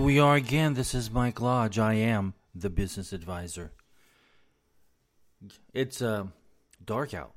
[0.00, 0.72] here we are again.
[0.72, 1.78] This is Mike Lodge.
[1.78, 3.70] I am the business advisor.
[5.74, 6.28] It's uh,
[6.82, 7.34] dark out.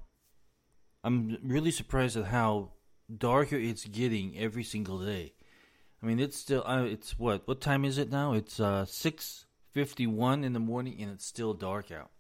[1.04, 2.72] I'm really surprised at how
[3.14, 5.34] darker it's getting every single day.
[6.02, 8.32] I mean, it's still uh, it's what what time is it now?
[8.32, 12.12] It's uh, six fifty one in the morning, and it's still dark out.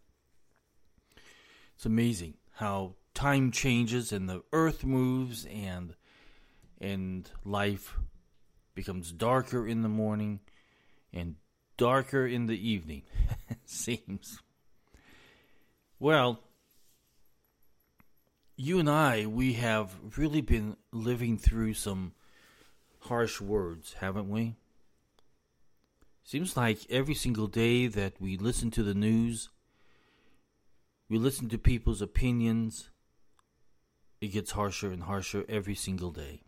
[1.76, 5.96] It's amazing how time changes and the earth moves and
[6.82, 7.98] and life
[8.76, 10.40] becomes darker in the morning
[11.12, 11.36] and
[11.78, 13.04] darker in the evening.
[13.66, 14.40] Seems.
[16.00, 16.42] Well,
[18.56, 22.14] you and I, we have really been living through some
[23.02, 24.56] harsh words, haven't we?
[26.24, 29.50] Seems like every single day that we listen to the news,
[31.10, 32.90] we listen to people's opinions,
[34.22, 36.44] it gets harsher and harsher every single day.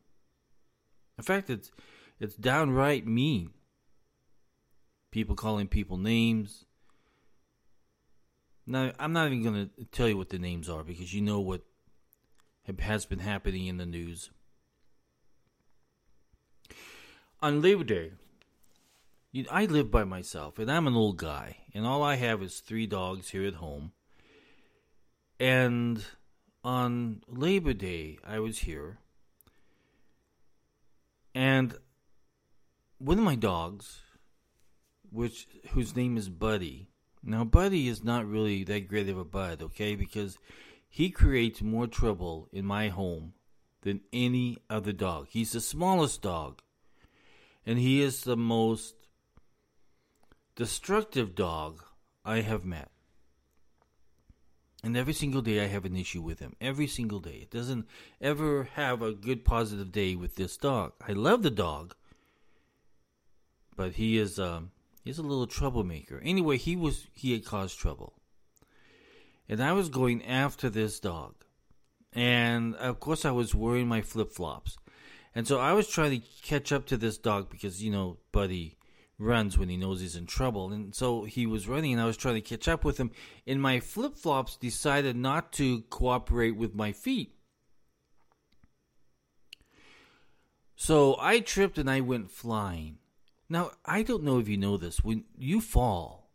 [1.17, 1.71] In fact, it's
[2.19, 3.51] it's downright mean.
[5.11, 6.65] People calling people names.
[8.67, 11.39] Now, I'm not even going to tell you what the names are because you know
[11.39, 11.61] what
[12.79, 14.31] has been happening in the news.
[17.41, 18.11] On Labor Day,
[19.51, 22.87] I live by myself and I'm an old guy, and all I have is three
[22.87, 23.91] dogs here at home.
[25.39, 26.03] And
[26.63, 28.99] on Labor Day, I was here,
[31.35, 31.77] and
[32.97, 34.01] one of my dogs,
[35.11, 36.87] which whose name is Buddy.
[37.23, 39.95] Now, Buddy is not really that great of a bud, okay?
[39.95, 40.37] Because
[40.87, 43.33] he creates more trouble in my home
[43.81, 45.27] than any other dog.
[45.29, 46.61] He's the smallest dog,
[47.65, 48.95] and he is the most
[50.55, 51.83] destructive dog
[52.23, 52.89] I have met.
[54.83, 56.55] And every single day I have an issue with him.
[56.61, 57.39] Every single day.
[57.41, 57.87] It doesn't
[58.21, 60.93] ever have a good positive day with this dog.
[61.05, 61.95] I love the dog,
[63.75, 64.71] but he is um,
[65.03, 66.21] he's a little troublemaker.
[66.23, 68.13] Anyway, he was he had caused trouble,
[69.47, 71.35] and I was going after this dog,
[72.13, 74.77] and of course I was wearing my flip flops,
[75.33, 78.77] and so I was trying to catch up to this dog because you know Buddy
[79.17, 82.17] runs when he knows he's in trouble, and so he was running, and I was
[82.17, 83.11] trying to catch up with him,
[83.47, 87.31] and my flip flops decided not to cooperate with my feet.
[90.75, 92.97] So I tripped and I went flying.
[93.49, 95.03] Now, I don't know if you know this.
[95.03, 96.29] When you fall,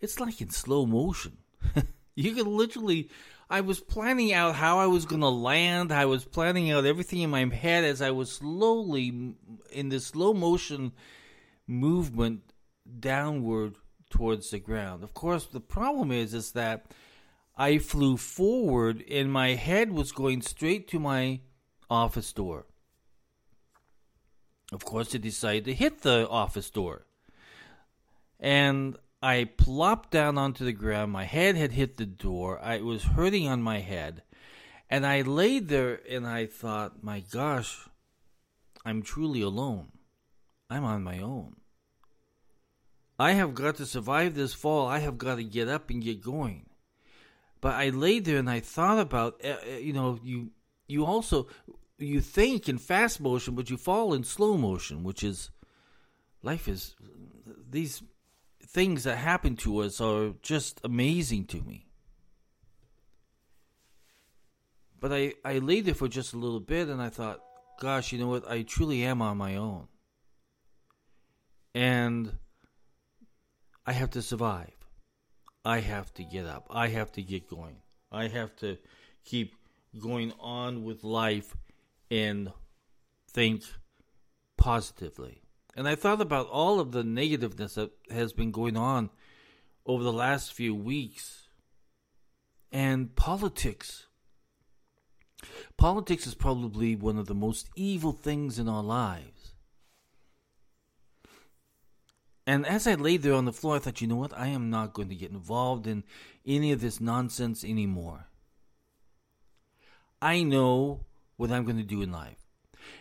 [0.00, 1.38] it's like in slow motion.
[2.14, 3.10] you can literally.
[3.50, 5.90] I was planning out how I was going to land.
[5.90, 9.34] I was planning out everything in my head as I was slowly
[9.72, 10.92] in this slow motion
[11.66, 12.52] movement
[13.00, 13.76] downward
[14.10, 15.02] towards the ground.
[15.02, 16.86] Of course, the problem is is that
[17.56, 21.40] I flew forward and my head was going straight to my
[21.90, 22.66] office door.
[24.72, 27.06] Of course, I decided to hit the office door.
[28.38, 31.12] And I plopped down onto the ground.
[31.12, 32.60] My head had hit the door.
[32.60, 34.22] I was hurting on my head.
[34.90, 37.88] And I laid there and I thought, my gosh,
[38.84, 39.88] I'm truly alone.
[40.70, 41.56] I'm on my own.
[43.18, 44.86] I have got to survive this fall.
[44.86, 46.66] I have got to get up and get going.
[47.60, 50.50] But I laid there and I thought about, uh, uh you know, you
[50.86, 51.48] you also
[51.98, 55.50] you think in fast motion, but you fall in slow motion, which is
[56.42, 56.94] life is
[57.70, 58.02] these
[58.62, 61.86] things that happen to us are just amazing to me.
[65.00, 67.40] But I, I lay there for just a little bit and I thought,
[67.80, 68.48] gosh, you know what?
[68.50, 69.86] I truly am on my own.
[71.74, 72.32] And
[73.86, 74.74] I have to survive.
[75.64, 76.66] I have to get up.
[76.70, 77.76] I have to get going.
[78.10, 78.78] I have to
[79.24, 79.54] keep
[80.00, 81.54] going on with life
[82.10, 82.52] and
[83.30, 83.62] think
[84.56, 85.42] positively.
[85.76, 89.10] And I thought about all of the negativeness that has been going on
[89.86, 91.48] over the last few weeks
[92.72, 94.06] and politics.
[95.76, 99.54] Politics is probably one of the most evil things in our lives.
[102.46, 104.36] And as I lay there on the floor, I thought, you know what?
[104.36, 106.02] I am not going to get involved in
[106.46, 108.28] any of this nonsense anymore.
[110.20, 111.04] I know
[111.38, 112.36] what I'm going to do in life.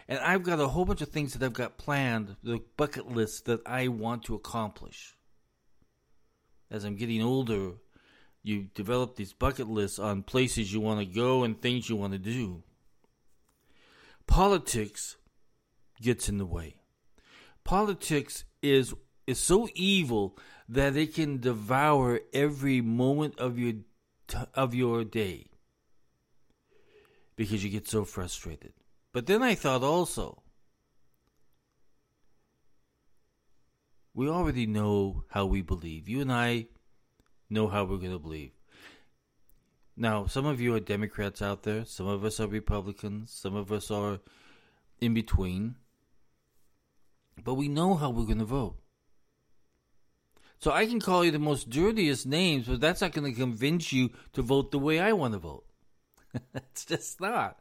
[0.07, 3.45] And I've got a whole bunch of things that I've got planned, the bucket list
[3.45, 5.17] that I want to accomplish.
[6.71, 7.73] As I'm getting older,
[8.43, 12.13] you develop these bucket lists on places you want to go and things you want
[12.13, 12.63] to do.
[14.27, 15.17] Politics
[16.01, 16.75] gets in the way.
[17.63, 18.93] Politics is
[19.25, 20.37] is so evil
[20.69, 23.73] that it can devour every moment of your
[24.53, 25.47] of your day
[27.37, 28.73] because you get so frustrated.
[29.13, 30.43] But then I thought also,
[34.13, 36.09] we already know how we believe.
[36.09, 36.65] You and I
[37.49, 38.51] know how we're going to believe.
[39.95, 43.71] Now, some of you are Democrats out there, some of us are Republicans, some of
[43.71, 44.19] us are
[44.99, 45.75] in between.
[47.43, 48.77] But we know how we're going to vote.
[50.59, 53.93] So I can call you the most dirtiest names, but that's not going to convince
[53.93, 55.66] you to vote the way I want to vote.
[56.55, 57.59] it's just not.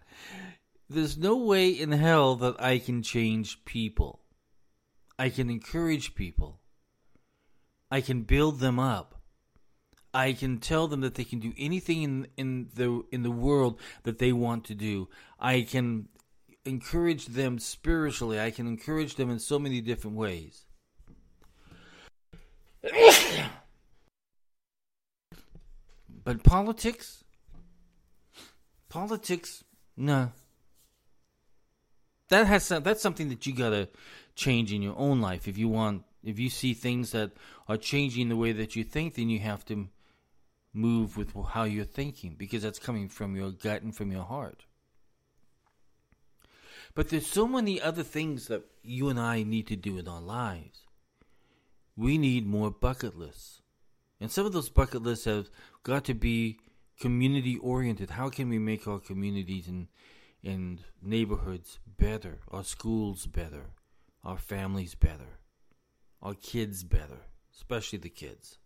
[0.88, 4.20] There's no way in hell that I can change people.
[5.18, 6.60] I can encourage people.
[7.90, 9.14] I can build them up.
[10.14, 13.78] I can tell them that they can do anything in in the in the world
[14.04, 15.08] that they want to do.
[15.38, 16.08] I can
[16.64, 18.40] encourage them spiritually.
[18.40, 20.64] I can encourage them in so many different ways.
[26.24, 27.24] but politics?
[28.96, 29.62] Politics?
[29.94, 30.32] No.
[32.30, 33.90] That has that's something that you gotta
[34.34, 35.46] change in your own life.
[35.46, 37.32] If you want, if you see things that
[37.68, 39.88] are changing the way that you think, then you have to
[40.72, 44.64] move with how you're thinking because that's coming from your gut and from your heart.
[46.94, 50.22] But there's so many other things that you and I need to do in our
[50.22, 50.86] lives.
[51.98, 53.60] We need more bucket lists.
[54.22, 55.50] And some of those bucket lists have
[55.82, 56.60] got to be
[57.00, 58.10] community oriented.
[58.10, 59.88] How can we make our communities and
[60.44, 63.70] and neighborhoods better, our schools better,
[64.22, 65.40] our families better,
[66.22, 67.22] our kids better,
[67.54, 68.58] especially the kids.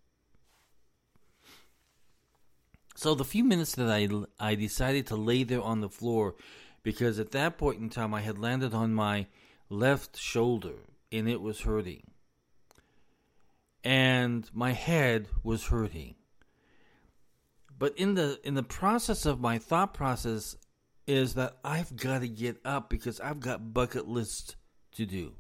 [2.97, 6.35] So the few minutes that I I decided to lay there on the floor
[6.83, 9.26] because at that point in time I had landed on my
[9.69, 10.75] left shoulder
[11.11, 12.03] and it was hurting.
[13.83, 16.17] And my head was hurting.
[17.81, 20.55] But in the in the process of my thought process
[21.06, 24.55] is that I've got to get up because I've got bucket lists
[24.97, 25.32] to do.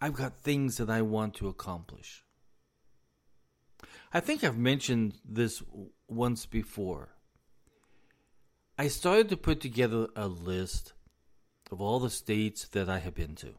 [0.00, 2.22] I've got things that I want to accomplish.
[4.14, 5.64] I think I've mentioned this
[6.06, 7.08] once before.
[8.78, 10.92] I started to put together a list
[11.72, 13.54] of all the states that I have been to.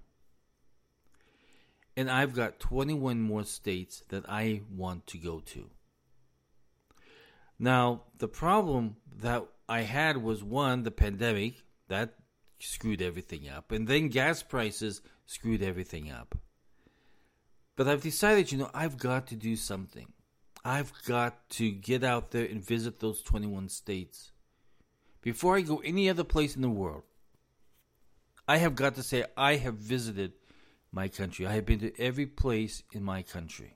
[1.97, 5.69] And I've got 21 more states that I want to go to.
[7.59, 12.15] Now, the problem that I had was one, the pandemic, that
[12.59, 13.71] screwed everything up.
[13.71, 16.37] And then gas prices screwed everything up.
[17.75, 20.07] But I've decided, you know, I've got to do something.
[20.65, 24.31] I've got to get out there and visit those 21 states
[25.27, 27.03] before I go any other place in the world,
[28.47, 30.31] I have got to say I have visited
[30.89, 31.45] my country.
[31.45, 33.75] I have been to every place in my country.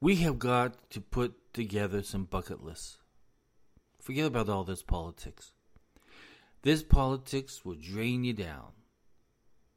[0.00, 2.98] We have got to put together some bucket lists.
[4.00, 5.52] Forget about all this politics.
[6.62, 8.72] This politics will drain you down.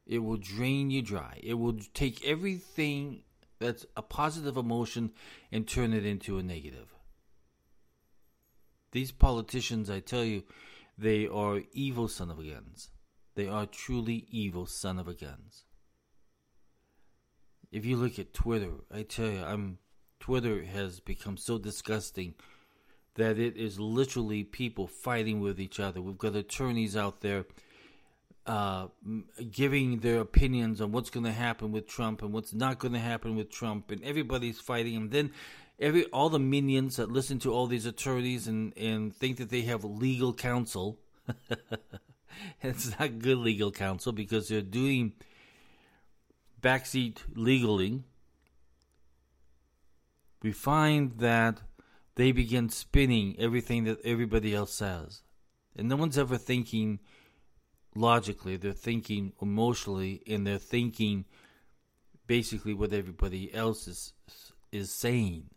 [0.06, 1.40] It will drain you dry.
[1.44, 3.24] It will take everything
[3.60, 5.12] that's a positive emotion
[5.52, 6.94] and turn it into a negative.
[8.92, 10.44] These politicians, I tell you,
[10.98, 12.92] they are evil son of a guns.
[13.36, 15.66] They are truly evil son of a guns.
[17.72, 19.80] If you look at Twitter, I tell you, I'm
[20.24, 22.34] Twitter has become so disgusting
[23.16, 26.02] that it is literally people fighting with each other.
[26.02, 27.44] We've got attorneys out there
[28.46, 28.88] uh,
[29.52, 33.02] giving their opinions on what's going to happen with Trump and what's not going to
[33.02, 34.96] happen with Trump, and everybody's fighting.
[34.96, 35.32] And then
[35.78, 39.64] every all the minions that listen to all these attorneys and and think that they
[39.64, 41.00] have legal counsel.
[42.62, 45.12] it's not good legal counsel because they're doing
[46.62, 48.06] backseat legaling.
[50.44, 51.62] We find that
[52.16, 55.24] they begin spinning everything that everybody else says,
[55.76, 57.00] and no one's ever thinking
[57.96, 61.26] logically, they're thinking emotionally, and they're thinking
[62.28, 64.14] basically what everybody else is
[64.72, 65.50] is saying.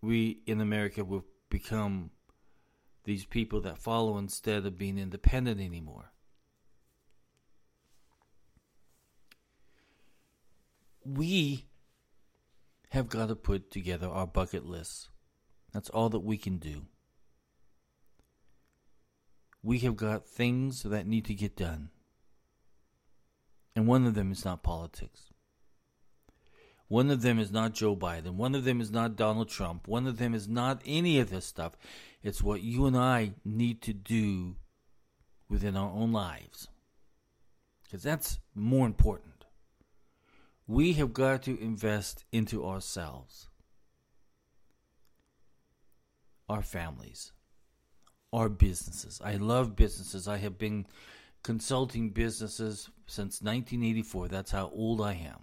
[0.00, 2.10] We in America will become
[3.04, 6.12] these people that follow instead of being independent anymore.
[11.04, 11.69] We
[12.90, 15.08] have got to put together our bucket lists.
[15.72, 16.86] That's all that we can do
[19.62, 21.90] we have got things that need to get done.
[23.76, 25.30] And one of them is not politics.
[26.88, 28.34] One of them is not Joe Biden.
[28.34, 29.86] One of them is not Donald Trump.
[29.86, 31.72] One of them is not any of this stuff.
[32.22, 34.56] It's what you and I need to do
[35.48, 36.68] within our own lives.
[37.84, 39.29] Because that's more important.
[40.70, 43.48] We have got to invest into ourselves,
[46.48, 47.32] our families,
[48.32, 49.20] our businesses.
[49.24, 50.28] I love businesses.
[50.28, 50.86] I have been
[51.42, 54.28] consulting businesses since 1984.
[54.28, 55.40] That's how old I am.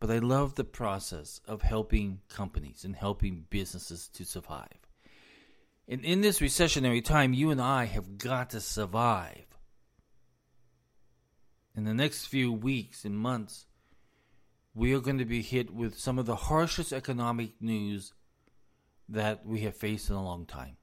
[0.00, 4.88] But I love the process of helping companies and helping businesses to survive.
[5.86, 9.55] And in this recessionary time, you and I have got to survive.
[11.76, 13.66] In the next few weeks and months,
[14.74, 18.14] we are going to be hit with some of the harshest economic news
[19.10, 20.78] that we have faced in a long time.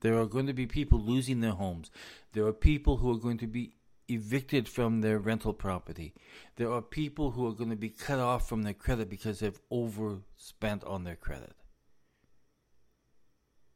[0.00, 1.92] There are going to be people losing their homes.
[2.32, 3.74] There are people who are going to be
[4.08, 6.14] evicted from their rental property.
[6.56, 9.60] There are people who are going to be cut off from their credit because they've
[9.70, 11.54] overspent on their credit.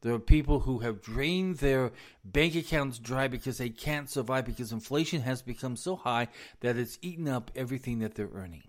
[0.01, 1.91] There are people who have drained their
[2.25, 6.27] bank accounts dry because they can't survive because inflation has become so high
[6.61, 8.63] that it's eaten up everything that they're earning.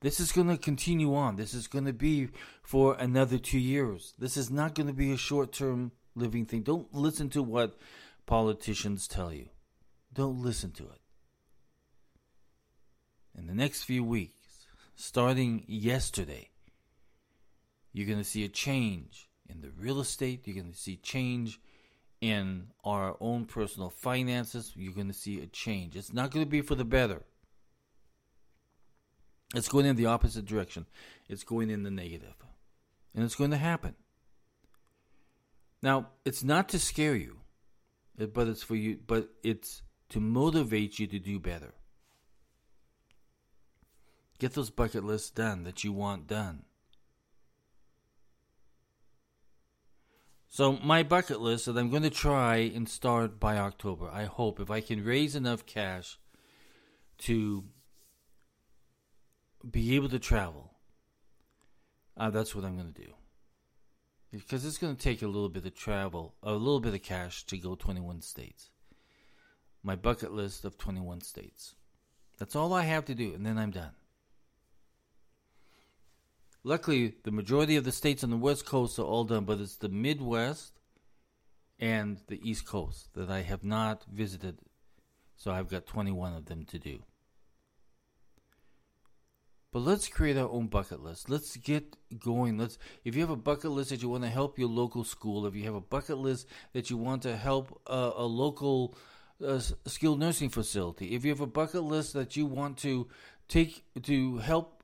[0.00, 1.36] This is going to continue on.
[1.36, 2.28] This is going to be
[2.62, 4.14] for another two years.
[4.18, 6.62] This is not going to be a short term living thing.
[6.62, 7.78] Don't listen to what
[8.26, 9.48] politicians tell you.
[10.12, 11.00] Don't listen to it.
[13.36, 14.34] In the next few weeks,
[14.96, 16.50] starting yesterday,
[17.92, 20.46] you're going to see a change in the real estate.
[20.46, 21.60] You're going to see change
[22.20, 24.72] in our own personal finances.
[24.76, 25.96] You're going to see a change.
[25.96, 27.22] It's not going to be for the better.
[29.54, 30.86] It's going in the opposite direction.
[31.28, 32.34] It's going in the negative.
[33.14, 33.94] And it's going to happen.
[35.82, 37.38] Now, it's not to scare you,
[38.16, 41.74] but it's for you, but it's to motivate you to do better.
[44.38, 46.64] Get those bucket lists done that you want done.
[50.50, 54.08] So, my bucket list that I'm going to try and start by October.
[54.10, 56.18] I hope if I can raise enough cash
[57.18, 57.64] to
[59.70, 60.72] be able to travel,
[62.16, 63.12] uh, that's what I'm going to do.
[64.32, 67.44] Because it's going to take a little bit of travel, a little bit of cash
[67.44, 68.70] to go 21 states.
[69.82, 71.74] My bucket list of 21 states.
[72.38, 73.92] That's all I have to do, and then I'm done.
[76.68, 79.76] Luckily, the majority of the states on the West Coast are all done, but it's
[79.76, 80.78] the Midwest
[81.78, 84.58] and the East Coast that I have not visited.
[85.34, 86.98] So I've got 21 of them to do.
[89.72, 91.30] But let's create our own bucket list.
[91.30, 92.58] Let's get going.
[92.58, 95.46] Let's if you have a bucket list that you want to help your local school,
[95.46, 98.94] if you have a bucket list that you want to help a local
[99.42, 103.08] uh, skilled nursing facility, if you have a bucket list that you want to
[103.48, 104.77] take to help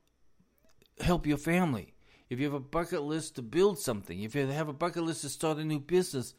[0.99, 1.93] help your family,
[2.29, 5.21] if you have a bucket list to build something, if you have a bucket list
[5.21, 6.33] to start a new business,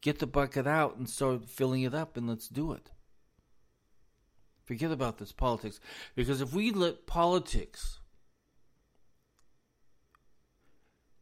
[0.00, 2.90] get the bucket out and start filling it up and let's do it.
[4.64, 5.80] Forget about this politics.
[6.14, 7.98] Because if we let politics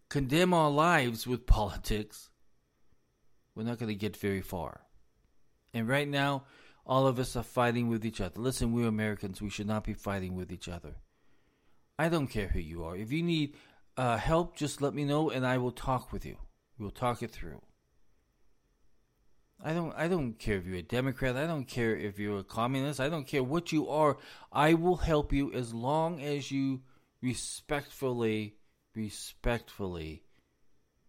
[0.08, 2.30] condemn our lives with politics,
[3.54, 4.82] we're not going to get very far.
[5.72, 6.44] And right now,
[6.84, 8.40] all of us are fighting with each other.
[8.40, 9.42] Listen, we're Americans.
[9.42, 10.96] We should not be fighting with each other.
[11.98, 12.96] I don't care who you are.
[12.96, 13.54] If you need
[13.96, 16.36] uh, help, just let me know and I will talk with you.
[16.78, 17.60] We'll talk it through.
[19.62, 22.44] I don't I don't care if you're a Democrat, I don't care if you're a
[22.44, 24.16] communist, I don't care what you are.
[24.52, 26.82] I will help you as long as you
[27.20, 28.54] respectfully
[28.94, 30.22] respectfully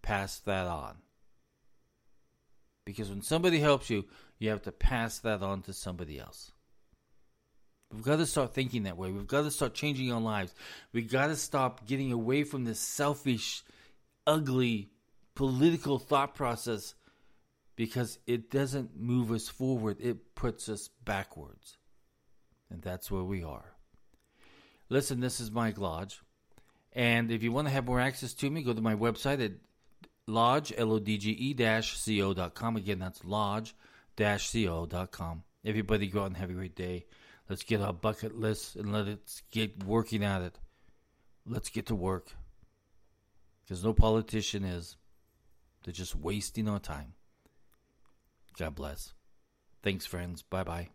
[0.01, 0.97] pass that on.
[2.85, 4.05] Because when somebody helps you,
[4.39, 6.51] you have to pass that on to somebody else.
[7.91, 9.11] We've got to start thinking that way.
[9.11, 10.53] We've got to start changing our lives.
[10.93, 13.63] We've got to stop getting away from this selfish,
[14.27, 14.89] ugly
[15.33, 16.93] political thought process
[17.75, 21.77] because it doesn't move us forward, it puts us backwards.
[22.69, 23.73] And that's where we are.
[24.89, 26.21] Listen, this is Mike Lodge.
[26.91, 29.53] And if you want to have more access to me, go to my website at
[30.27, 32.75] lodge, L-O-D-G-E dash C-O.com.
[32.75, 33.73] Again, that's lodge
[34.15, 35.43] dash C-O.com.
[35.63, 37.05] Everybody go out and have a great day.
[37.49, 40.59] Let's get our bucket list and let's get working at it.
[41.47, 42.27] Let's get to work.
[43.63, 44.97] Because no politician is.
[45.83, 47.13] They're just wasting our time.
[48.57, 49.13] God bless.
[49.81, 50.43] Thanks, friends.
[50.43, 50.89] Bye bye.